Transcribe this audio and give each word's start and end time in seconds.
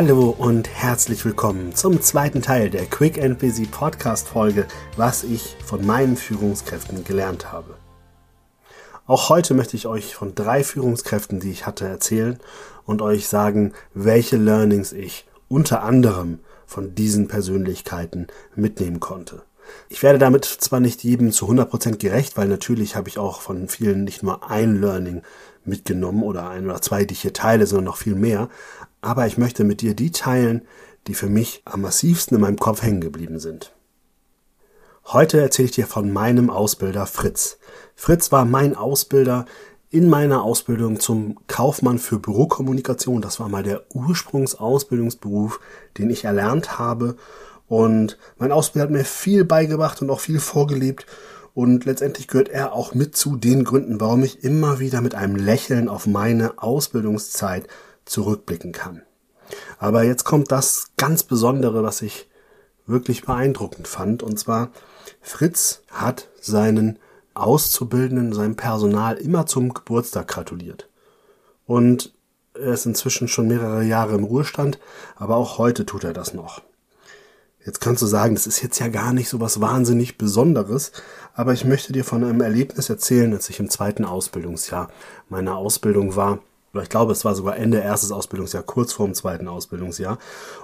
Hallo 0.00 0.32
und 0.38 0.68
herzlich 0.68 1.24
willkommen 1.24 1.74
zum 1.74 2.00
zweiten 2.00 2.40
Teil 2.40 2.70
der 2.70 2.86
Quick 2.86 3.20
and 3.20 3.40
Busy 3.40 3.66
Podcast 3.66 4.28
Folge, 4.28 4.64
was 4.96 5.24
ich 5.24 5.56
von 5.66 5.84
meinen 5.84 6.16
Führungskräften 6.16 7.02
gelernt 7.02 7.50
habe. 7.50 7.74
Auch 9.08 9.28
heute 9.28 9.54
möchte 9.54 9.76
ich 9.76 9.88
euch 9.88 10.14
von 10.14 10.36
drei 10.36 10.62
Führungskräften, 10.62 11.40
die 11.40 11.50
ich 11.50 11.66
hatte, 11.66 11.88
erzählen 11.88 12.38
und 12.86 13.02
euch 13.02 13.26
sagen, 13.26 13.72
welche 13.92 14.36
Learnings 14.36 14.92
ich 14.92 15.26
unter 15.48 15.82
anderem 15.82 16.38
von 16.64 16.94
diesen 16.94 17.26
Persönlichkeiten 17.26 18.28
mitnehmen 18.54 19.00
konnte. 19.00 19.42
Ich 19.88 20.04
werde 20.04 20.20
damit 20.20 20.44
zwar 20.44 20.78
nicht 20.78 21.02
jedem 21.02 21.32
zu 21.32 21.46
100% 21.46 21.96
gerecht, 21.96 22.36
weil 22.36 22.46
natürlich 22.46 22.94
habe 22.94 23.08
ich 23.08 23.18
auch 23.18 23.40
von 23.40 23.68
vielen 23.68 24.04
nicht 24.04 24.22
nur 24.22 24.48
ein 24.48 24.80
Learning 24.80 25.22
mitgenommen 25.64 26.22
oder 26.22 26.48
ein 26.48 26.66
oder 26.66 26.80
zwei, 26.80 27.04
die 27.04 27.14
ich 27.14 27.22
hier 27.22 27.32
teile, 27.32 27.66
sondern 27.66 27.86
noch 27.86 27.96
viel 27.96 28.14
mehr. 28.14 28.48
Aber 29.00 29.26
ich 29.26 29.38
möchte 29.38 29.64
mit 29.64 29.80
dir 29.80 29.94
die 29.94 30.10
teilen, 30.10 30.62
die 31.06 31.14
für 31.14 31.28
mich 31.28 31.62
am 31.64 31.82
massivsten 31.82 32.36
in 32.36 32.40
meinem 32.40 32.58
Kopf 32.58 32.82
hängen 32.82 33.00
geblieben 33.00 33.38
sind. 33.38 33.72
Heute 35.06 35.40
erzähle 35.40 35.66
ich 35.66 35.74
dir 35.74 35.86
von 35.86 36.12
meinem 36.12 36.50
Ausbilder 36.50 37.06
Fritz. 37.06 37.58
Fritz 37.96 38.30
war 38.30 38.44
mein 38.44 38.76
Ausbilder 38.76 39.46
in 39.90 40.10
meiner 40.10 40.42
Ausbildung 40.42 41.00
zum 41.00 41.38
Kaufmann 41.46 41.98
für 41.98 42.18
Bürokommunikation. 42.18 43.22
Das 43.22 43.40
war 43.40 43.48
mal 43.48 43.62
der 43.62 43.84
Ursprungsausbildungsberuf, 43.94 45.60
den 45.96 46.10
ich 46.10 46.24
erlernt 46.24 46.78
habe. 46.78 47.16
Und 47.68 48.18
mein 48.36 48.52
Ausbilder 48.52 48.84
hat 48.84 48.90
mir 48.90 49.04
viel 49.04 49.44
beigebracht 49.44 50.02
und 50.02 50.10
auch 50.10 50.20
viel 50.20 50.40
vorgelebt. 50.40 51.06
Und 51.54 51.86
letztendlich 51.86 52.28
gehört 52.28 52.50
er 52.50 52.74
auch 52.74 52.94
mit 52.94 53.16
zu 53.16 53.36
den 53.36 53.64
Gründen, 53.64 54.00
warum 54.00 54.22
ich 54.22 54.44
immer 54.44 54.78
wieder 54.78 55.00
mit 55.00 55.14
einem 55.14 55.36
Lächeln 55.36 55.88
auf 55.88 56.06
meine 56.06 56.62
Ausbildungszeit 56.62 57.66
zurückblicken 58.08 58.72
kann. 58.72 59.02
Aber 59.78 60.02
jetzt 60.02 60.24
kommt 60.24 60.50
das 60.50 60.90
ganz 60.96 61.22
Besondere, 61.22 61.82
was 61.82 62.02
ich 62.02 62.28
wirklich 62.86 63.24
beeindruckend 63.24 63.86
fand. 63.86 64.22
Und 64.22 64.38
zwar, 64.38 64.70
Fritz 65.20 65.82
hat 65.90 66.28
seinen 66.40 66.98
Auszubildenden, 67.34 68.32
seinem 68.32 68.56
Personal 68.56 69.16
immer 69.16 69.46
zum 69.46 69.72
Geburtstag 69.72 70.28
gratuliert. 70.28 70.88
Und 71.66 72.12
er 72.54 72.72
ist 72.72 72.86
inzwischen 72.86 73.28
schon 73.28 73.46
mehrere 73.46 73.84
Jahre 73.84 74.16
im 74.16 74.24
Ruhestand, 74.24 74.78
aber 75.16 75.36
auch 75.36 75.58
heute 75.58 75.86
tut 75.86 76.04
er 76.04 76.12
das 76.12 76.34
noch. 76.34 76.62
Jetzt 77.64 77.80
kannst 77.80 78.02
du 78.02 78.06
sagen, 78.06 78.34
das 78.34 78.46
ist 78.46 78.62
jetzt 78.62 78.78
ja 78.78 78.88
gar 78.88 79.12
nicht 79.12 79.28
so 79.28 79.40
was 79.40 79.60
wahnsinnig 79.60 80.16
Besonderes, 80.16 80.90
aber 81.34 81.52
ich 81.52 81.64
möchte 81.64 81.92
dir 81.92 82.04
von 82.04 82.24
einem 82.24 82.40
Erlebnis 82.40 82.88
erzählen, 82.88 83.32
als 83.32 83.50
ich 83.50 83.60
im 83.60 83.68
zweiten 83.68 84.04
Ausbildungsjahr 84.04 84.90
meiner 85.28 85.56
Ausbildung 85.56 86.16
war. 86.16 86.38
Oder 86.78 86.84
ich 86.84 86.90
glaube, 86.90 87.10
es 87.10 87.24
war 87.24 87.34
sogar 87.34 87.56
Ende 87.56 87.80
erstes 87.80 88.12
Ausbildungsjahr, 88.12 88.62
kurz 88.62 88.92
vor 88.92 89.04
dem 89.04 89.12
zweiten 89.12 89.48
Ausbildungsjahr. 89.48 90.16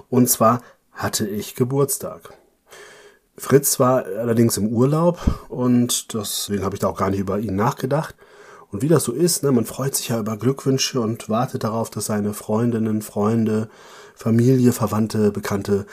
Und 0.09 0.29
zwar 0.29 0.61
hatte 0.93 1.27
ich 1.27 1.55
Geburtstag. 1.55 2.33
Fritz 3.37 3.81
war 3.81 4.05
allerdings 4.05 4.55
im 4.55 4.69
Urlaub 4.69 5.19
und 5.49 6.13
deswegen 6.13 6.63
habe 6.63 6.73
ich 6.73 6.79
da 6.79 6.87
auch 6.87 6.97
gar 6.97 7.09
nicht 7.09 7.19
über 7.19 7.37
ihn 7.37 7.57
nachgedacht. 7.57 8.15
Und 8.71 8.81
wie 8.81 8.87
das 8.87 9.03
so 9.03 9.11
ist, 9.11 9.43
ne, 9.43 9.51
man 9.51 9.65
freut 9.65 9.93
sich 9.93 10.07
ja 10.07 10.17
über 10.17 10.37
Glückwünsche 10.37 11.01
und 11.01 11.27
wartet 11.27 11.65
darauf, 11.65 11.89
dass 11.89 12.05
seine 12.05 12.33
Freundinnen, 12.33 13.01
Freunde, 13.01 13.67
Familie, 14.15 14.71
Verwandte, 14.71 15.31
Bekannte 15.31 15.85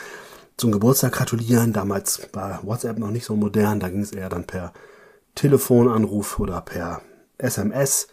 zum 0.55 0.71
Geburtstag 0.71 1.11
gratulieren. 1.11 1.73
Damals 1.73 2.29
war 2.31 2.61
WhatsApp 2.63 2.97
noch 2.97 3.11
nicht 3.11 3.25
so 3.25 3.35
modern, 3.35 3.81
da 3.81 3.89
ging 3.89 4.03
es 4.03 4.13
eher 4.13 4.29
dann 4.29 4.47
per 4.47 4.71
Telefonanruf 5.35 6.39
oder 6.39 6.61
per 6.61 7.01
SMS. 7.39 8.07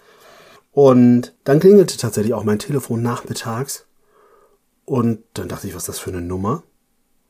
Und 0.73 1.35
dann 1.45 1.61
klingelte 1.61 1.97
tatsächlich 1.97 2.35
auch 2.35 2.45
mein 2.45 2.59
Telefon 2.59 3.03
nachmittags. 3.03 3.87
Und 4.85 5.23
dann 5.35 5.49
dachte 5.49 5.67
ich, 5.67 5.75
was 5.75 5.83
ist 5.83 5.89
das 5.89 5.99
für 5.99 6.11
eine 6.11 6.23
Nummer? 6.23 6.63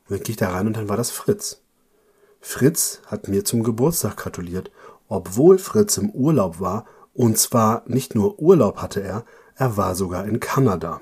Und 0.07 0.17
dann 0.17 0.19
gehe 0.23 0.31
ich 0.31 0.37
da 0.37 0.49
rein 0.51 0.67
und 0.67 0.77
dann 0.77 0.89
war 0.89 0.97
das 0.97 1.11
Fritz. 1.11 1.61
Fritz 2.39 3.01
hat 3.05 3.27
mir 3.27 3.45
zum 3.45 3.63
Geburtstag 3.63 4.17
gratuliert, 4.17 4.71
obwohl 5.07 5.59
Fritz 5.59 5.97
im 5.97 6.09
Urlaub 6.09 6.59
war. 6.59 6.85
Und 7.13 7.37
zwar 7.37 7.83
nicht 7.87 8.15
nur 8.15 8.39
Urlaub 8.39 8.77
hatte 8.77 9.01
er, 9.01 9.25
er 9.55 9.77
war 9.77 9.95
sogar 9.95 10.25
in 10.25 10.39
Kanada. 10.39 11.01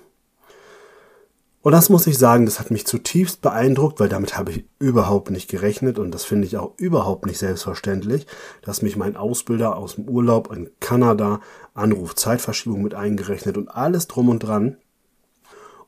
Und 1.62 1.74
das 1.74 1.90
muss 1.90 2.08
ich 2.08 2.18
sagen, 2.18 2.46
das 2.46 2.60
hat 2.60 2.72
mich 2.72 2.88
zutiefst 2.88 3.42
beeindruckt, 3.42 4.00
weil 4.00 4.08
damit 4.08 4.38
habe 4.38 4.52
ich 4.52 4.66
überhaupt 4.80 5.30
nicht 5.30 5.50
gerechnet 5.50 6.00
und 6.00 6.12
das 6.12 6.24
finde 6.24 6.48
ich 6.48 6.56
auch 6.58 6.74
überhaupt 6.78 7.26
nicht 7.26 7.38
selbstverständlich, 7.38 8.28
dass 8.62 8.82
mich 8.82 8.96
mein 8.96 9.18
Ausbilder 9.18 9.76
aus 9.76 9.96
dem 9.96 10.08
Urlaub 10.08 10.54
in 10.54 10.70
Kanada 10.80 11.42
anruft, 11.74 12.18
Zeitverschiebung 12.18 12.82
mit 12.82 12.94
eingerechnet 12.94 13.58
und 13.58 13.68
alles 13.68 14.08
drum 14.08 14.30
und 14.30 14.40
dran. 14.40 14.78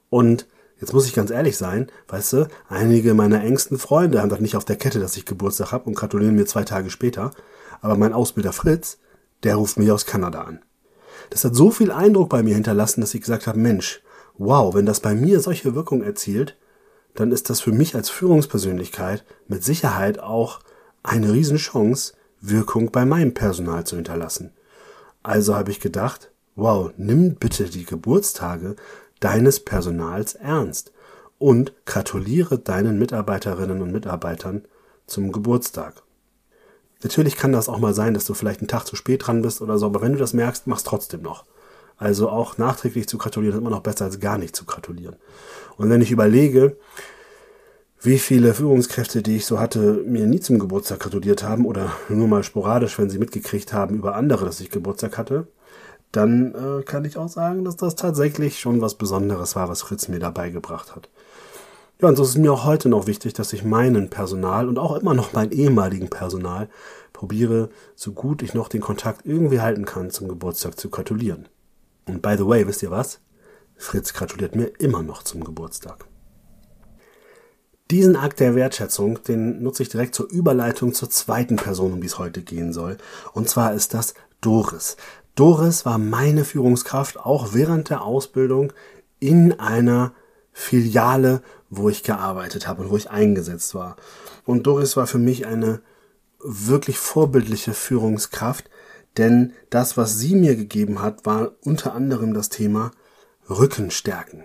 Und 0.09 0.45
jetzt 0.81 0.93
muss 0.93 1.07
ich 1.07 1.13
ganz 1.13 1.31
ehrlich 1.31 1.57
sein, 1.57 1.89
weißt 2.09 2.33
du, 2.33 2.47
einige 2.67 3.13
meiner 3.13 3.41
engsten 3.41 3.77
Freunde 3.77 4.21
haben 4.21 4.29
das 4.29 4.41
nicht 4.41 4.57
auf 4.57 4.65
der 4.65 4.75
Kette, 4.75 4.99
dass 4.99 5.15
ich 5.15 5.25
Geburtstag 5.25 5.71
habe 5.71 5.85
und 5.85 5.95
gratulieren 5.95 6.35
mir 6.35 6.45
zwei 6.45 6.65
Tage 6.65 6.89
später. 6.89 7.31
Aber 7.79 7.95
mein 7.95 8.11
Ausbilder 8.11 8.51
Fritz, 8.51 8.97
der 9.43 9.55
ruft 9.55 9.79
mich 9.79 9.89
aus 9.89 10.05
Kanada 10.05 10.41
an. 10.41 10.59
Das 11.29 11.45
hat 11.45 11.55
so 11.55 11.71
viel 11.71 11.93
Eindruck 11.93 12.27
bei 12.27 12.43
mir 12.43 12.55
hinterlassen, 12.55 12.99
dass 12.99 13.13
ich 13.13 13.21
gesagt 13.21 13.47
habe, 13.47 13.57
Mensch, 13.57 14.01
wow, 14.37 14.73
wenn 14.73 14.85
das 14.85 14.99
bei 14.99 15.15
mir 15.15 15.39
solche 15.39 15.75
Wirkung 15.75 16.03
erzielt, 16.03 16.57
dann 17.15 17.31
ist 17.31 17.49
das 17.49 17.61
für 17.61 17.71
mich 17.71 17.95
als 17.95 18.09
Führungspersönlichkeit 18.09 19.25
mit 19.47 19.63
Sicherheit 19.63 20.19
auch 20.19 20.59
eine 21.03 21.33
Riesenchance, 21.33 22.13
Wirkung 22.39 22.91
bei 22.91 23.05
meinem 23.05 23.33
Personal 23.33 23.85
zu 23.85 23.95
hinterlassen. 23.95 24.53
Also 25.23 25.55
habe 25.55 25.71
ich 25.71 25.79
gedacht, 25.79 26.31
wow, 26.55 26.91
nimm 26.97 27.35
bitte 27.35 27.65
die 27.65 27.85
Geburtstage 27.85 28.75
deines 29.19 29.59
Personals 29.59 30.33
ernst 30.35 30.91
und 31.37 31.73
gratuliere 31.85 32.57
deinen 32.57 32.97
Mitarbeiterinnen 32.97 33.81
und 33.81 33.91
Mitarbeitern 33.91 34.65
zum 35.05 35.31
Geburtstag. 35.31 36.01
Natürlich 37.03 37.35
kann 37.35 37.51
das 37.51 37.69
auch 37.69 37.79
mal 37.79 37.93
sein, 37.93 38.13
dass 38.13 38.25
du 38.25 38.33
vielleicht 38.33 38.61
einen 38.61 38.67
Tag 38.67 38.85
zu 38.85 38.95
spät 38.95 39.25
dran 39.25 39.41
bist 39.41 39.61
oder 39.61 39.77
so, 39.77 39.87
aber 39.87 40.01
wenn 40.01 40.13
du 40.13 40.19
das 40.19 40.33
merkst, 40.33 40.67
mach's 40.67 40.83
trotzdem 40.83 41.21
noch. 41.21 41.45
Also 42.01 42.29
auch 42.29 42.57
nachträglich 42.57 43.07
zu 43.07 43.19
gratulieren 43.19 43.53
ist 43.53 43.61
immer 43.61 43.69
noch 43.69 43.83
besser 43.83 44.05
als 44.05 44.19
gar 44.19 44.39
nicht 44.39 44.55
zu 44.55 44.65
gratulieren. 44.65 45.17
Und 45.77 45.91
wenn 45.91 46.01
ich 46.01 46.09
überlege, 46.09 46.77
wie 48.01 48.17
viele 48.17 48.55
Führungskräfte, 48.55 49.21
die 49.21 49.35
ich 49.35 49.45
so 49.45 49.59
hatte, 49.59 50.01
mir 50.07 50.25
nie 50.25 50.39
zum 50.39 50.57
Geburtstag 50.57 51.01
gratuliert 51.01 51.43
haben 51.43 51.63
oder 51.63 51.91
nur 52.09 52.27
mal 52.27 52.41
sporadisch, 52.41 52.97
wenn 52.97 53.11
sie 53.11 53.19
mitgekriegt 53.19 53.71
haben 53.71 53.97
über 53.97 54.15
andere, 54.15 54.45
dass 54.45 54.59
ich 54.59 54.71
Geburtstag 54.71 55.19
hatte, 55.19 55.45
dann 56.11 56.55
äh, 56.55 56.81
kann 56.81 57.05
ich 57.05 57.17
auch 57.17 57.29
sagen, 57.29 57.65
dass 57.65 57.77
das 57.77 57.95
tatsächlich 57.95 58.59
schon 58.59 58.81
was 58.81 58.95
Besonderes 58.95 59.55
war, 59.55 59.69
was 59.69 59.83
Fritz 59.83 60.07
mir 60.07 60.17
dabei 60.17 60.49
gebracht 60.49 60.95
hat. 60.95 61.07
Ja, 62.01 62.07
und 62.07 62.15
so 62.15 62.23
ist 62.23 62.29
es 62.29 62.37
mir 62.37 62.51
auch 62.51 62.65
heute 62.65 62.89
noch 62.89 63.05
wichtig, 63.05 63.33
dass 63.33 63.53
ich 63.53 63.63
meinen 63.63 64.09
Personal 64.09 64.67
und 64.67 64.79
auch 64.79 64.95
immer 64.95 65.13
noch 65.13 65.33
mein 65.33 65.51
ehemaligen 65.51 66.09
Personal 66.09 66.67
probiere, 67.13 67.69
so 67.95 68.11
gut 68.11 68.41
ich 68.41 68.55
noch 68.55 68.69
den 68.69 68.81
Kontakt 68.81 69.23
irgendwie 69.23 69.61
halten 69.61 69.85
kann, 69.85 70.09
zum 70.09 70.27
Geburtstag 70.27 70.79
zu 70.79 70.89
gratulieren. 70.89 71.47
Und 72.05 72.21
by 72.21 72.35
the 72.37 72.45
way, 72.45 72.67
wisst 72.67 72.83
ihr 72.83 72.91
was? 72.91 73.19
Fritz 73.75 74.13
gratuliert 74.13 74.55
mir 74.55 74.67
immer 74.79 75.01
noch 75.01 75.23
zum 75.23 75.43
Geburtstag. 75.43 76.05
Diesen 77.89 78.15
Akt 78.15 78.39
der 78.39 78.55
Wertschätzung, 78.55 79.21
den 79.23 79.61
nutze 79.63 79.83
ich 79.83 79.89
direkt 79.89 80.15
zur 80.15 80.29
Überleitung 80.29 80.93
zur 80.93 81.09
zweiten 81.09 81.57
Person, 81.57 81.91
um 81.91 81.99
die 81.99 82.07
es 82.07 82.19
heute 82.19 82.41
gehen 82.41 82.71
soll. 82.71 82.97
Und 83.33 83.49
zwar 83.49 83.73
ist 83.73 83.93
das 83.93 84.13
Doris. 84.39 84.95
Doris 85.35 85.85
war 85.85 85.97
meine 85.97 86.45
Führungskraft 86.45 87.17
auch 87.17 87.53
während 87.53 87.89
der 87.89 88.03
Ausbildung 88.03 88.71
in 89.19 89.59
einer 89.59 90.13
Filiale, 90.53 91.41
wo 91.69 91.89
ich 91.89 92.03
gearbeitet 92.03 92.67
habe 92.67 92.83
und 92.83 92.91
wo 92.91 92.97
ich 92.97 93.09
eingesetzt 93.09 93.75
war. 93.75 93.95
Und 94.45 94.67
Doris 94.67 94.95
war 94.95 95.07
für 95.07 95.19
mich 95.19 95.45
eine 95.45 95.81
wirklich 96.43 96.97
vorbildliche 96.97 97.73
Führungskraft, 97.73 98.69
denn 99.17 99.53
das, 99.69 99.97
was 99.97 100.17
sie 100.17 100.35
mir 100.35 100.55
gegeben 100.55 101.01
hat, 101.01 101.25
war 101.25 101.51
unter 101.63 101.93
anderem 101.93 102.33
das 102.33 102.49
Thema 102.49 102.91
Rückenstärken. 103.49 104.43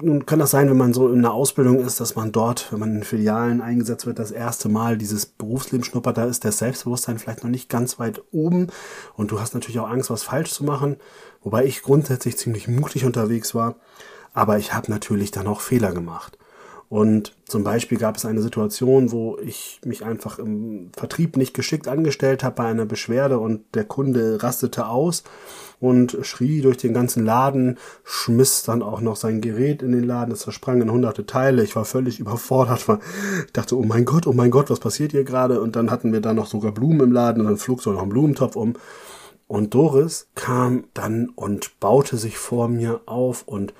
Nun 0.00 0.26
kann 0.26 0.38
das 0.38 0.52
sein, 0.52 0.70
wenn 0.70 0.76
man 0.76 0.94
so 0.94 1.08
in 1.08 1.18
einer 1.18 1.32
Ausbildung 1.32 1.80
ist, 1.80 1.98
dass 1.98 2.14
man 2.14 2.30
dort, 2.30 2.72
wenn 2.72 2.78
man 2.78 2.94
in 2.94 3.02
Filialen 3.02 3.60
eingesetzt 3.60 4.06
wird, 4.06 4.20
das 4.20 4.30
erste 4.30 4.68
Mal 4.68 4.96
dieses 4.96 5.26
Berufsleben 5.26 5.82
schnuppert, 5.82 6.18
da 6.18 6.24
ist 6.24 6.44
das 6.44 6.58
Selbstbewusstsein 6.58 7.18
vielleicht 7.18 7.42
noch 7.42 7.50
nicht 7.50 7.68
ganz 7.68 7.98
weit 7.98 8.22
oben 8.30 8.68
und 9.16 9.32
du 9.32 9.40
hast 9.40 9.54
natürlich 9.54 9.80
auch 9.80 9.88
Angst, 9.88 10.08
was 10.08 10.22
falsch 10.22 10.52
zu 10.52 10.62
machen, 10.62 10.98
wobei 11.42 11.64
ich 11.64 11.82
grundsätzlich 11.82 12.38
ziemlich 12.38 12.68
mutig 12.68 13.04
unterwegs 13.04 13.56
war, 13.56 13.74
aber 14.34 14.58
ich 14.58 14.72
habe 14.72 14.88
natürlich 14.88 15.32
dann 15.32 15.48
auch 15.48 15.60
Fehler 15.60 15.92
gemacht. 15.92 16.38
Und 16.88 17.34
zum 17.44 17.64
Beispiel 17.64 17.98
gab 17.98 18.16
es 18.16 18.24
eine 18.24 18.40
Situation, 18.40 19.12
wo 19.12 19.38
ich 19.38 19.80
mich 19.84 20.04
einfach 20.06 20.38
im 20.38 20.90
Vertrieb 20.96 21.36
nicht 21.36 21.52
geschickt 21.52 21.86
angestellt 21.86 22.42
habe 22.42 22.56
bei 22.56 22.64
einer 22.64 22.86
Beschwerde 22.86 23.38
und 23.38 23.62
der 23.74 23.84
Kunde 23.84 24.42
rastete 24.42 24.86
aus 24.86 25.22
und 25.80 26.16
schrie 26.22 26.62
durch 26.62 26.78
den 26.78 26.94
ganzen 26.94 27.26
Laden, 27.26 27.78
schmiss 28.04 28.62
dann 28.62 28.82
auch 28.82 29.02
noch 29.02 29.16
sein 29.16 29.42
Gerät 29.42 29.82
in 29.82 29.92
den 29.92 30.04
Laden, 30.04 30.32
es 30.32 30.40
zersprang 30.40 30.80
in 30.80 30.90
hunderte 30.90 31.26
Teile. 31.26 31.62
Ich 31.62 31.76
war 31.76 31.84
völlig 31.84 32.20
überfordert, 32.20 32.88
war, 32.88 33.00
dachte, 33.52 33.76
oh 33.76 33.84
mein 33.84 34.06
Gott, 34.06 34.26
oh 34.26 34.32
mein 34.32 34.50
Gott, 34.50 34.70
was 34.70 34.80
passiert 34.80 35.12
hier 35.12 35.24
gerade? 35.24 35.60
Und 35.60 35.76
dann 35.76 35.90
hatten 35.90 36.12
wir 36.12 36.20
da 36.20 36.32
noch 36.32 36.46
sogar 36.46 36.72
Blumen 36.72 37.00
im 37.00 37.12
Laden 37.12 37.40
und 37.40 37.46
dann 37.46 37.58
flog 37.58 37.82
so 37.82 37.92
noch 37.92 38.02
ein 38.02 38.08
Blumentopf 38.08 38.56
um. 38.56 38.74
Und 39.46 39.74
Doris 39.74 40.28
kam 40.34 40.84
dann 40.94 41.30
und 41.34 41.80
baute 41.80 42.16
sich 42.16 42.38
vor 42.38 42.68
mir 42.68 43.00
auf 43.06 43.44
und 43.46 43.72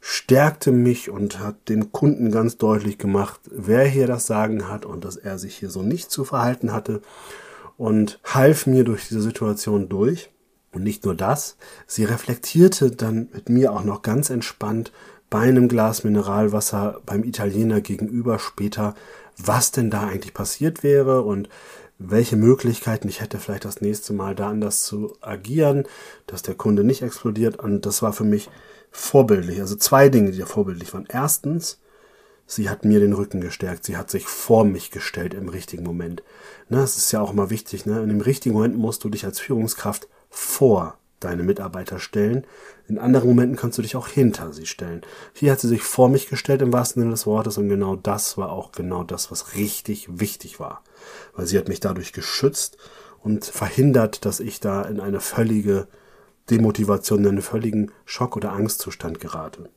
stärkte 0.00 0.72
mich 0.72 1.10
und 1.10 1.38
hat 1.38 1.68
dem 1.68 1.92
Kunden 1.92 2.30
ganz 2.30 2.56
deutlich 2.56 2.98
gemacht, 2.98 3.40
wer 3.50 3.84
hier 3.84 4.06
das 4.06 4.26
Sagen 4.26 4.68
hat 4.68 4.86
und 4.86 5.04
dass 5.04 5.16
er 5.16 5.38
sich 5.38 5.56
hier 5.56 5.70
so 5.70 5.82
nicht 5.82 6.10
zu 6.10 6.24
verhalten 6.24 6.72
hatte 6.72 7.02
und 7.76 8.20
half 8.24 8.66
mir 8.66 8.84
durch 8.84 9.08
diese 9.08 9.22
Situation 9.22 9.88
durch. 9.88 10.30
Und 10.72 10.84
nicht 10.84 11.04
nur 11.04 11.16
das, 11.16 11.56
sie 11.88 12.04
reflektierte 12.04 12.92
dann 12.92 13.28
mit 13.32 13.48
mir 13.48 13.72
auch 13.72 13.82
noch 13.82 14.02
ganz 14.02 14.30
entspannt 14.30 14.92
bei 15.30 15.40
einem 15.40 15.68
Glas 15.68 16.04
Mineralwasser 16.04 17.00
beim 17.06 17.22
Italiener 17.24 17.80
gegenüber 17.80 18.38
später, 18.38 18.94
was 19.38 19.70
denn 19.70 19.90
da 19.90 20.08
eigentlich 20.08 20.34
passiert 20.34 20.82
wäre 20.82 21.22
und 21.22 21.48
welche 21.98 22.36
Möglichkeiten 22.36 23.08
ich 23.08 23.20
hätte, 23.20 23.38
vielleicht 23.38 23.64
das 23.64 23.80
nächste 23.80 24.12
Mal 24.12 24.34
da 24.34 24.48
anders 24.48 24.82
zu 24.82 25.16
agieren, 25.20 25.84
dass 26.26 26.42
der 26.42 26.54
Kunde 26.54 26.82
nicht 26.82 27.02
explodiert. 27.02 27.56
Und 27.56 27.84
das 27.84 28.02
war 28.02 28.12
für 28.12 28.24
mich 28.24 28.48
vorbildlich. 28.90 29.60
Also 29.60 29.76
zwei 29.76 30.08
Dinge, 30.08 30.30
die 30.30 30.38
da 30.38 30.46
vorbildlich 30.46 30.92
waren. 30.94 31.06
Erstens, 31.08 31.78
sie 32.46 32.70
hat 32.70 32.86
mir 32.86 33.00
den 33.00 33.12
Rücken 33.12 33.42
gestärkt. 33.42 33.84
Sie 33.84 33.98
hat 33.98 34.10
sich 34.10 34.26
vor 34.26 34.64
mich 34.64 34.90
gestellt 34.90 35.34
im 35.34 35.50
richtigen 35.50 35.84
Moment. 35.84 36.22
Ne, 36.70 36.78
das 36.78 36.96
ist 36.96 37.12
ja 37.12 37.20
auch 37.20 37.32
immer 37.32 37.50
wichtig. 37.50 37.84
Ne? 37.84 38.02
In 38.02 38.08
dem 38.08 38.22
richtigen 38.22 38.54
Moment 38.54 38.78
musst 38.78 39.04
du 39.04 39.10
dich 39.10 39.26
als 39.26 39.38
Führungskraft 39.38 40.08
vor 40.30 40.99
deine 41.20 41.42
Mitarbeiter 41.42 41.98
stellen. 41.98 42.46
In 42.88 42.98
anderen 42.98 43.28
Momenten 43.28 43.56
kannst 43.56 43.78
du 43.78 43.82
dich 43.82 43.94
auch 43.94 44.08
hinter 44.08 44.52
sie 44.52 44.66
stellen. 44.66 45.02
Hier 45.34 45.52
hat 45.52 45.60
sie 45.60 45.68
sich 45.68 45.82
vor 45.82 46.08
mich 46.08 46.28
gestellt 46.28 46.62
im 46.62 46.72
wahrsten 46.72 47.02
Sinne 47.02 47.12
des 47.12 47.26
Wortes 47.26 47.58
und 47.58 47.68
genau 47.68 47.96
das 47.96 48.36
war 48.36 48.50
auch 48.50 48.72
genau 48.72 49.04
das, 49.04 49.30
was 49.30 49.54
richtig 49.54 50.20
wichtig 50.20 50.58
war. 50.58 50.82
Weil 51.34 51.46
sie 51.46 51.58
hat 51.58 51.68
mich 51.68 51.80
dadurch 51.80 52.12
geschützt 52.12 52.78
und 53.22 53.44
verhindert, 53.44 54.24
dass 54.24 54.40
ich 54.40 54.60
da 54.60 54.82
in 54.82 55.00
eine 55.00 55.20
völlige 55.20 55.86
Demotivation, 56.50 57.20
in 57.20 57.28
einen 57.28 57.42
völligen 57.42 57.92
Schock- 58.04 58.36
oder 58.36 58.52
Angstzustand 58.52 59.20
gerate. 59.20 59.68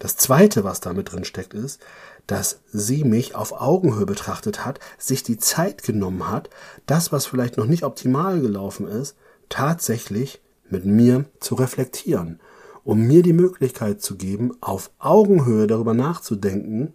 Das 0.00 0.16
zweite, 0.16 0.64
was 0.64 0.80
da 0.80 0.92
mit 0.92 1.12
drin 1.12 1.24
steckt, 1.24 1.54
ist, 1.54 1.80
dass 2.26 2.60
sie 2.72 3.04
mich 3.04 3.34
auf 3.34 3.60
Augenhöhe 3.60 4.06
betrachtet 4.06 4.64
hat, 4.64 4.80
sich 4.98 5.22
die 5.22 5.38
Zeit 5.38 5.82
genommen 5.82 6.28
hat, 6.28 6.50
das, 6.86 7.12
was 7.12 7.26
vielleicht 7.26 7.56
noch 7.56 7.66
nicht 7.66 7.84
optimal 7.84 8.40
gelaufen 8.40 8.86
ist, 8.86 9.16
tatsächlich 9.48 10.40
mit 10.72 10.84
mir 10.84 11.26
zu 11.40 11.54
reflektieren, 11.54 12.40
um 12.84 13.06
mir 13.06 13.22
die 13.22 13.32
Möglichkeit 13.32 14.00
zu 14.00 14.16
geben, 14.16 14.52
auf 14.60 14.90
Augenhöhe 14.98 15.66
darüber 15.66 15.94
nachzudenken, 15.94 16.94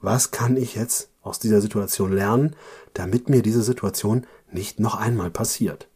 was 0.00 0.30
kann 0.30 0.56
ich 0.56 0.74
jetzt 0.74 1.10
aus 1.22 1.38
dieser 1.38 1.60
Situation 1.60 2.12
lernen, 2.12 2.56
damit 2.94 3.28
mir 3.28 3.42
diese 3.42 3.62
Situation 3.62 4.26
nicht 4.50 4.80
noch 4.80 4.96
einmal 4.96 5.30
passiert. 5.30 5.88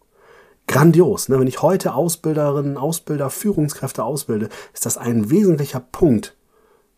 Grandios, 0.66 1.28
ne? 1.28 1.38
wenn 1.38 1.46
ich 1.46 1.62
heute 1.62 1.94
Ausbilderinnen, 1.94 2.76
Ausbilder, 2.76 3.30
Führungskräfte 3.30 4.02
ausbilde, 4.02 4.48
ist 4.74 4.86
das 4.86 4.98
ein 4.98 5.30
wesentlicher 5.30 5.80
Punkt, 5.80 6.36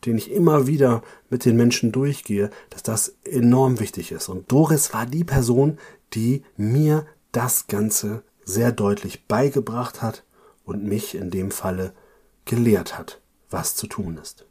den 0.06 0.16
ich 0.16 0.30
immer 0.30 0.66
wieder 0.66 1.02
mit 1.28 1.44
den 1.44 1.56
Menschen 1.56 1.92
durchgehe, 1.92 2.50
dass 2.70 2.82
das 2.82 3.16
enorm 3.24 3.80
wichtig 3.80 4.12
ist. 4.12 4.28
Und 4.28 4.50
Doris 4.50 4.94
war 4.94 5.06
die 5.06 5.24
Person, 5.24 5.78
die 6.14 6.44
mir 6.56 7.04
das 7.32 7.66
Ganze 7.66 8.22
sehr 8.48 8.72
deutlich 8.72 9.26
beigebracht 9.26 10.02
hat 10.02 10.24
und 10.64 10.82
mich 10.82 11.14
in 11.14 11.30
dem 11.30 11.50
Falle 11.50 11.92
gelehrt 12.44 12.98
hat, 12.98 13.20
was 13.50 13.76
zu 13.76 13.86
tun 13.86 14.18
ist. 14.20 14.46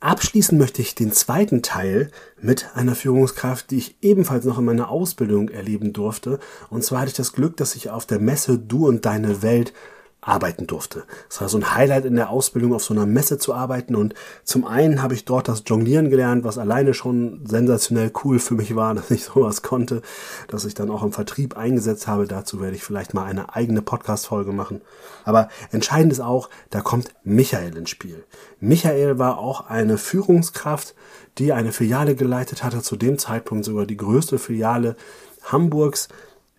Abschließen 0.00 0.56
möchte 0.56 0.80
ich 0.80 0.94
den 0.94 1.12
zweiten 1.12 1.62
Teil 1.62 2.12
mit 2.40 2.76
einer 2.76 2.94
Führungskraft, 2.94 3.72
die 3.72 3.78
ich 3.78 3.96
ebenfalls 4.00 4.44
noch 4.44 4.58
in 4.58 4.64
meiner 4.64 4.90
Ausbildung 4.90 5.48
erleben 5.48 5.92
durfte. 5.92 6.38
Und 6.70 6.84
zwar 6.84 7.00
hatte 7.00 7.10
ich 7.10 7.16
das 7.16 7.32
Glück, 7.32 7.56
dass 7.56 7.74
ich 7.74 7.90
auf 7.90 8.06
der 8.06 8.20
Messe 8.20 8.60
Du 8.60 8.86
und 8.86 9.04
Deine 9.04 9.42
Welt 9.42 9.72
arbeiten 10.20 10.66
durfte. 10.66 11.04
Es 11.30 11.40
war 11.40 11.48
so 11.48 11.58
ein 11.58 11.74
Highlight 11.74 12.04
in 12.04 12.16
der 12.16 12.30
Ausbildung, 12.30 12.74
auf 12.74 12.82
so 12.82 12.92
einer 12.92 13.06
Messe 13.06 13.38
zu 13.38 13.54
arbeiten. 13.54 13.94
Und 13.94 14.14
zum 14.42 14.66
einen 14.66 15.00
habe 15.02 15.14
ich 15.14 15.24
dort 15.24 15.48
das 15.48 15.62
Jonglieren 15.64 16.10
gelernt, 16.10 16.44
was 16.44 16.58
alleine 16.58 16.92
schon 16.92 17.46
sensationell 17.46 18.12
cool 18.24 18.38
für 18.38 18.54
mich 18.54 18.74
war, 18.74 18.94
dass 18.96 19.10
ich 19.10 19.24
sowas 19.24 19.62
konnte, 19.62 20.02
dass 20.48 20.64
ich 20.64 20.74
dann 20.74 20.90
auch 20.90 21.02
im 21.02 21.12
Vertrieb 21.12 21.56
eingesetzt 21.56 22.08
habe. 22.08 22.26
Dazu 22.26 22.60
werde 22.60 22.76
ich 22.76 22.82
vielleicht 22.82 23.14
mal 23.14 23.24
eine 23.24 23.54
eigene 23.54 23.80
Podcast-Folge 23.80 24.52
machen. 24.52 24.80
Aber 25.24 25.48
entscheidend 25.70 26.12
ist 26.12 26.20
auch, 26.20 26.50
da 26.70 26.80
kommt 26.80 27.14
Michael 27.22 27.76
ins 27.76 27.90
Spiel. 27.90 28.24
Michael 28.60 29.18
war 29.18 29.38
auch 29.38 29.68
eine 29.68 29.98
Führungskraft, 29.98 30.94
die 31.38 31.52
eine 31.52 31.72
Filiale 31.72 32.16
geleitet 32.16 32.64
hatte, 32.64 32.82
zu 32.82 32.96
dem 32.96 33.18
Zeitpunkt 33.18 33.64
sogar 33.64 33.86
die 33.86 33.96
größte 33.96 34.38
Filiale 34.38 34.96
Hamburgs 35.44 36.08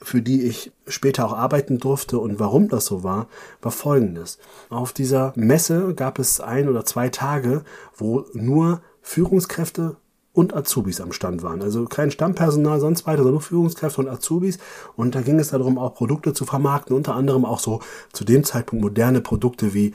für 0.01 0.21
die 0.21 0.43
ich 0.43 0.71
später 0.87 1.25
auch 1.25 1.33
arbeiten 1.33 1.77
durfte 1.77 2.19
und 2.19 2.39
warum 2.39 2.69
das 2.69 2.85
so 2.85 3.03
war, 3.03 3.27
war 3.61 3.71
folgendes. 3.71 4.39
Auf 4.69 4.93
dieser 4.93 5.33
Messe 5.35 5.93
gab 5.93 6.19
es 6.19 6.39
ein 6.39 6.69
oder 6.69 6.85
zwei 6.85 7.09
Tage, 7.09 7.63
wo 7.95 8.25
nur 8.33 8.81
Führungskräfte 9.01 9.97
und 10.33 10.55
Azubis 10.55 11.01
am 11.01 11.11
Stand 11.11 11.43
waren. 11.43 11.61
Also 11.61 11.85
kein 11.85 12.11
Stammpersonal, 12.11 12.79
sonst 12.79 13.05
weiter, 13.05 13.17
sondern 13.17 13.33
nur 13.33 13.41
Führungskräfte 13.41 14.01
und 14.01 14.07
Azubis. 14.07 14.57
Und 14.95 15.15
da 15.15 15.21
ging 15.21 15.39
es 15.39 15.49
darum, 15.49 15.77
auch 15.77 15.95
Produkte 15.95 16.33
zu 16.33 16.45
vermarkten, 16.45 16.95
unter 16.95 17.15
anderem 17.15 17.45
auch 17.45 17.59
so 17.59 17.81
zu 18.13 18.23
dem 18.23 18.43
Zeitpunkt 18.43 18.83
moderne 18.83 19.21
Produkte 19.21 19.73
wie 19.73 19.93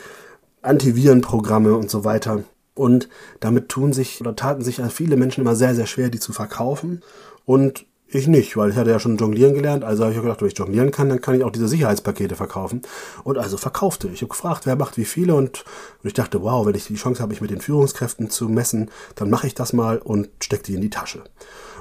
Antivirenprogramme 0.62 1.74
und 1.76 1.90
so 1.90 2.04
weiter. 2.04 2.44
Und 2.74 3.08
damit 3.40 3.68
tun 3.68 3.92
sich 3.92 4.20
oder 4.20 4.34
taten 4.34 4.62
sich 4.62 4.82
viele 4.90 5.16
Menschen 5.16 5.42
immer 5.42 5.54
sehr, 5.54 5.74
sehr 5.74 5.86
schwer, 5.86 6.10
die 6.10 6.18
zu 6.18 6.32
verkaufen. 6.32 7.02
Und 7.46 7.86
ich 8.06 8.28
nicht, 8.28 8.56
weil 8.56 8.70
ich 8.70 8.76
hatte 8.76 8.90
ja 8.90 9.00
schon 9.00 9.16
jonglieren 9.16 9.54
gelernt. 9.54 9.82
Also 9.82 10.04
habe 10.04 10.14
ich 10.14 10.20
gedacht, 10.20 10.40
wenn 10.40 10.48
ich 10.48 10.58
jonglieren 10.58 10.90
kann, 10.90 11.08
dann 11.08 11.20
kann 11.20 11.34
ich 11.34 11.42
auch 11.42 11.50
diese 11.50 11.68
Sicherheitspakete 11.68 12.36
verkaufen. 12.36 12.82
Und 13.24 13.38
also 13.38 13.56
verkaufte. 13.56 14.08
Ich 14.12 14.20
habe 14.20 14.28
gefragt, 14.28 14.66
wer 14.66 14.76
macht 14.76 14.96
wie 14.96 15.04
viele 15.04 15.34
und, 15.34 15.64
und 16.02 16.08
ich 16.08 16.14
dachte, 16.14 16.42
wow, 16.42 16.64
wenn 16.66 16.74
ich 16.74 16.86
die 16.86 16.94
Chance 16.94 17.20
habe, 17.20 17.30
mich 17.30 17.40
mit 17.40 17.50
den 17.50 17.60
Führungskräften 17.60 18.30
zu 18.30 18.48
messen, 18.48 18.90
dann 19.16 19.30
mache 19.30 19.46
ich 19.46 19.54
das 19.54 19.72
mal 19.72 19.98
und 19.98 20.28
stecke 20.40 20.64
die 20.64 20.74
in 20.74 20.80
die 20.80 20.90
Tasche. 20.90 21.24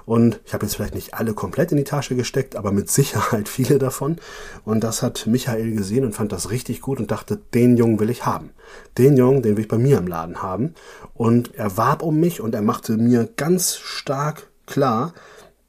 Und 0.05 0.41
ich 0.45 0.53
habe 0.53 0.65
jetzt 0.65 0.75
vielleicht 0.75 0.95
nicht 0.95 1.13
alle 1.13 1.33
komplett 1.33 1.71
in 1.71 1.77
die 1.77 1.83
Tasche 1.83 2.15
gesteckt, 2.15 2.55
aber 2.55 2.71
mit 2.71 2.89
Sicherheit 2.89 3.47
viele 3.47 3.77
davon. 3.77 4.17
Und 4.65 4.83
das 4.83 5.01
hat 5.01 5.27
Michael 5.27 5.75
gesehen 5.75 6.03
und 6.03 6.13
fand 6.13 6.31
das 6.31 6.49
richtig 6.49 6.81
gut 6.81 6.99
und 6.99 7.11
dachte, 7.11 7.39
den 7.53 7.77
Jungen 7.77 7.99
will 7.99 8.09
ich 8.09 8.25
haben. 8.25 8.51
Den 8.97 9.17
Jungen, 9.17 9.41
den 9.41 9.55
will 9.55 9.63
ich 9.63 9.69
bei 9.69 9.77
mir 9.77 9.97
im 9.97 10.07
Laden 10.07 10.41
haben. 10.41 10.73
Und 11.13 11.55
er 11.55 11.77
warb 11.77 12.01
um 12.01 12.19
mich 12.19 12.41
und 12.41 12.55
er 12.55 12.61
machte 12.61 12.97
mir 12.97 13.29
ganz 13.37 13.77
stark 13.77 14.47
klar, 14.65 15.13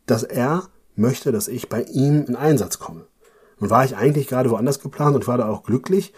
dass 0.06 0.23
er 0.23 0.69
möchte, 0.97 1.33
dass 1.33 1.49
ich 1.49 1.69
bei 1.69 1.83
ihm 1.83 2.25
in 2.27 2.37
Einsatz 2.37 2.79
komme. 2.79 3.06
Nun 3.59 3.71
war 3.71 3.85
ich 3.85 3.97
eigentlich 3.97 4.27
gerade 4.27 4.51
woanders 4.51 4.81
geplant 4.81 5.15
und 5.15 5.26
war 5.26 5.38
da 5.38 5.49
auch 5.49 5.62
glücklich, 5.62 6.12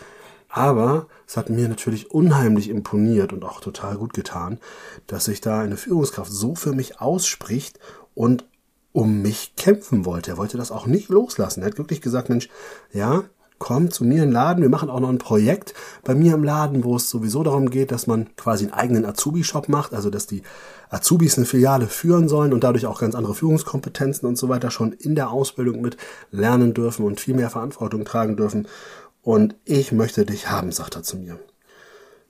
aber 0.48 1.06
es 1.26 1.36
hat 1.36 1.50
mir 1.50 1.68
natürlich 1.68 2.10
unheimlich 2.10 2.68
imponiert 2.68 3.32
und 3.32 3.44
auch 3.44 3.60
total 3.60 3.96
gut 3.96 4.14
getan, 4.14 4.58
dass 5.06 5.26
sich 5.26 5.40
da 5.40 5.60
eine 5.60 5.76
Führungskraft 5.76 6.32
so 6.32 6.54
für 6.54 6.72
mich 6.72 7.00
ausspricht 7.00 7.78
und 8.14 8.46
um 8.92 9.20
mich 9.20 9.54
kämpfen 9.56 10.06
wollte. 10.06 10.30
Er 10.32 10.36
wollte 10.38 10.56
das 10.56 10.70
auch 10.70 10.86
nicht 10.86 11.10
loslassen. 11.10 11.60
Er 11.60 11.66
hat 11.66 11.78
wirklich 11.78 12.00
gesagt, 12.00 12.30
Mensch, 12.30 12.48
ja, 12.92 13.24
komm 13.58 13.90
zu 13.90 14.04
mir 14.04 14.22
den 14.22 14.32
Laden. 14.32 14.62
Wir 14.62 14.68
machen 14.68 14.90
auch 14.90 15.00
noch 15.00 15.08
ein 15.08 15.18
Projekt 15.18 15.74
bei 16.04 16.14
mir 16.14 16.34
im 16.34 16.44
Laden, 16.44 16.84
wo 16.84 16.96
es 16.96 17.10
sowieso 17.10 17.42
darum 17.42 17.70
geht, 17.70 17.90
dass 17.90 18.06
man 18.06 18.28
quasi 18.36 18.64
einen 18.64 18.74
eigenen 18.74 19.04
Azubi-Shop 19.04 19.68
macht, 19.68 19.94
also 19.94 20.10
dass 20.10 20.26
die 20.26 20.42
Azubis 20.90 21.36
eine 21.36 21.46
Filiale 21.46 21.86
führen 21.86 22.28
sollen 22.28 22.52
und 22.52 22.64
dadurch 22.64 22.86
auch 22.86 23.00
ganz 23.00 23.14
andere 23.14 23.34
Führungskompetenzen 23.34 24.28
und 24.28 24.36
so 24.36 24.48
weiter 24.48 24.70
schon 24.70 24.92
in 24.92 25.14
der 25.14 25.30
Ausbildung 25.30 25.80
mit 25.80 25.96
lernen 26.30 26.74
dürfen 26.74 27.04
und 27.04 27.20
viel 27.20 27.34
mehr 27.34 27.50
Verantwortung 27.50 28.04
tragen 28.04 28.36
dürfen. 28.36 28.68
Und 29.22 29.56
ich 29.64 29.90
möchte 29.92 30.24
dich 30.24 30.50
haben, 30.50 30.70
sagt 30.70 30.96
er 30.96 31.02
zu 31.02 31.16
mir. 31.16 31.38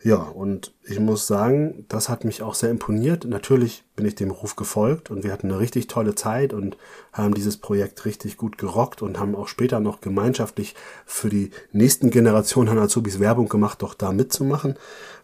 Ja, 0.02 0.16
und 0.16 0.74
ich 0.84 1.00
muss 1.00 1.26
sagen, 1.26 1.84
das 1.88 2.08
hat 2.08 2.24
mich 2.24 2.42
auch 2.42 2.54
sehr 2.54 2.70
imponiert. 2.70 3.24
Natürlich 3.24 3.82
bin 3.96 4.06
ich 4.06 4.14
dem 4.14 4.30
Ruf 4.30 4.54
gefolgt 4.54 5.10
und 5.10 5.24
wir 5.24 5.32
hatten 5.32 5.50
eine 5.50 5.58
richtig 5.58 5.86
tolle 5.86 6.14
Zeit 6.14 6.52
und 6.52 6.76
haben 7.12 7.34
dieses 7.34 7.56
Projekt 7.56 8.04
richtig 8.04 8.36
gut 8.36 8.58
gerockt 8.58 9.00
und 9.02 9.18
haben 9.18 9.34
auch 9.34 9.48
später 9.48 9.80
noch 9.80 10.00
gemeinschaftlich 10.00 10.74
für 11.06 11.30
die 11.30 11.50
nächsten 11.72 12.10
Generationen 12.10 12.68
an 12.68 12.78
Azubis 12.78 13.18
Werbung 13.20 13.48
gemacht, 13.48 13.82
doch 13.82 13.94
da 13.94 14.12
mitzumachen. 14.12 14.76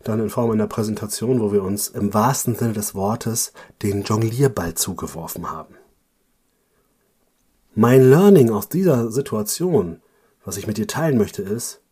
Dann 0.05 0.21
in 0.21 0.31
Form 0.31 0.51
einer 0.51 0.67
Präsentation, 0.67 1.41
wo 1.41 1.53
wir 1.53 1.63
uns 1.63 1.89
im 1.89 2.13
wahrsten 2.15 2.57
Sinne 2.57 2.73
des 2.73 2.95
Wortes 2.95 3.53
den 3.83 4.03
Jonglierball 4.03 4.75
zugeworfen 4.75 5.51
haben. 5.51 5.77
Mein 7.75 8.03
Learning 8.09 8.51
aus 8.51 8.69
dieser 8.69 9.11
Situation, 9.11 10.01
was 10.45 10.57
ich 10.57 10.67
mit 10.67 10.79
dir 10.79 10.89
teilen 10.89 11.19
möchte, 11.19 11.43
ist, 11.43 11.83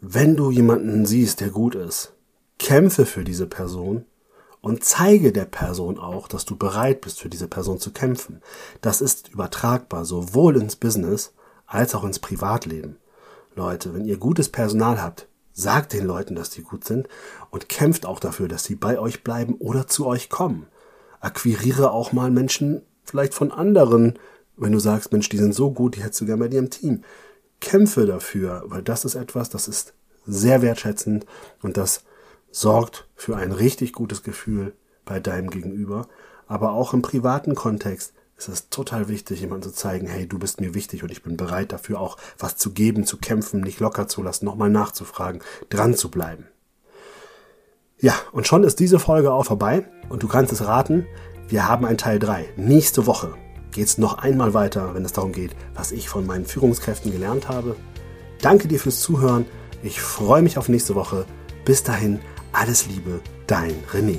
wenn 0.00 0.34
du 0.34 0.50
jemanden 0.50 1.06
siehst, 1.06 1.40
der 1.40 1.50
gut 1.50 1.76
ist, 1.76 2.14
kämpfe 2.62 3.06
für 3.06 3.24
diese 3.24 3.48
Person 3.48 4.04
und 4.60 4.84
zeige 4.84 5.32
der 5.32 5.46
Person 5.46 5.98
auch, 5.98 6.28
dass 6.28 6.44
du 6.44 6.56
bereit 6.56 7.00
bist, 7.00 7.20
für 7.20 7.28
diese 7.28 7.48
Person 7.48 7.80
zu 7.80 7.90
kämpfen. 7.90 8.40
Das 8.80 9.00
ist 9.00 9.30
übertragbar 9.30 10.04
sowohl 10.04 10.56
ins 10.56 10.76
Business 10.76 11.32
als 11.66 11.96
auch 11.96 12.04
ins 12.04 12.20
Privatleben. 12.20 12.98
Leute, 13.56 13.92
wenn 13.94 14.04
ihr 14.04 14.16
gutes 14.16 14.48
Personal 14.48 15.02
habt, 15.02 15.26
sagt 15.52 15.92
den 15.92 16.06
Leuten, 16.06 16.36
dass 16.36 16.50
die 16.50 16.62
gut 16.62 16.84
sind 16.84 17.08
und 17.50 17.68
kämpft 17.68 18.06
auch 18.06 18.20
dafür, 18.20 18.46
dass 18.46 18.62
sie 18.62 18.76
bei 18.76 18.96
euch 18.96 19.24
bleiben 19.24 19.54
oder 19.54 19.88
zu 19.88 20.06
euch 20.06 20.30
kommen. 20.30 20.68
Akquiriere 21.20 21.90
auch 21.90 22.12
mal 22.12 22.30
Menschen 22.30 22.82
vielleicht 23.04 23.34
von 23.34 23.50
anderen, 23.50 24.20
wenn 24.56 24.72
du 24.72 24.78
sagst, 24.78 25.10
Mensch, 25.10 25.28
die 25.28 25.38
sind 25.38 25.52
so 25.52 25.72
gut, 25.72 25.96
die 25.96 26.02
hättest 26.04 26.20
du 26.20 26.26
gerne 26.26 26.44
bei 26.44 26.48
dir 26.48 26.60
im 26.60 26.70
Team. 26.70 27.02
Kämpfe 27.60 28.06
dafür, 28.06 28.62
weil 28.66 28.82
das 28.82 29.04
ist 29.04 29.16
etwas, 29.16 29.50
das 29.50 29.66
ist 29.66 29.94
sehr 30.24 30.62
wertschätzend 30.62 31.26
und 31.60 31.76
das 31.76 32.04
sorgt 32.52 33.08
für 33.16 33.36
ein 33.36 33.50
richtig 33.50 33.92
gutes 33.92 34.22
Gefühl 34.22 34.74
bei 35.04 35.18
deinem 35.18 35.50
Gegenüber. 35.50 36.06
Aber 36.46 36.72
auch 36.72 36.94
im 36.94 37.02
privaten 37.02 37.56
Kontext 37.56 38.12
ist 38.36 38.48
es 38.48 38.68
total 38.68 39.08
wichtig, 39.08 39.40
jemandem 39.40 39.70
zu 39.70 39.76
zeigen, 39.76 40.06
hey, 40.06 40.28
du 40.28 40.38
bist 40.38 40.60
mir 40.60 40.74
wichtig 40.74 41.02
und 41.02 41.10
ich 41.10 41.22
bin 41.22 41.36
bereit 41.36 41.72
dafür 41.72 42.00
auch 42.00 42.16
was 42.38 42.56
zu 42.56 42.72
geben, 42.72 43.04
zu 43.04 43.16
kämpfen, 43.16 43.60
nicht 43.60 43.80
locker 43.80 44.06
zu 44.06 44.22
lassen, 44.22 44.44
nochmal 44.44 44.70
nachzufragen, 44.70 45.42
dran 45.70 45.94
zu 45.94 46.10
bleiben. 46.10 46.46
Ja, 47.98 48.14
und 48.32 48.46
schon 48.46 48.64
ist 48.64 48.80
diese 48.80 48.98
Folge 48.98 49.32
auch 49.32 49.46
vorbei 49.46 49.88
und 50.08 50.22
du 50.22 50.28
kannst 50.28 50.52
es 50.52 50.66
raten, 50.66 51.06
wir 51.48 51.68
haben 51.68 51.84
ein 51.84 51.98
Teil 51.98 52.18
3. 52.18 52.54
Nächste 52.56 53.06
Woche 53.06 53.34
geht 53.70 53.86
es 53.86 53.98
noch 53.98 54.18
einmal 54.18 54.54
weiter, 54.54 54.94
wenn 54.94 55.04
es 55.04 55.12
darum 55.12 55.32
geht, 55.32 55.52
was 55.74 55.92
ich 55.92 56.08
von 56.08 56.26
meinen 56.26 56.44
Führungskräften 56.44 57.12
gelernt 57.12 57.48
habe. 57.48 57.76
Danke 58.40 58.68
dir 58.68 58.80
fürs 58.80 59.00
Zuhören. 59.00 59.46
Ich 59.82 60.00
freue 60.00 60.42
mich 60.42 60.58
auf 60.58 60.68
nächste 60.68 60.94
Woche. 60.94 61.26
Bis 61.64 61.82
dahin, 61.82 62.20
alles 62.52 62.86
Liebe, 62.86 63.20
dein 63.46 63.74
René. 63.92 64.18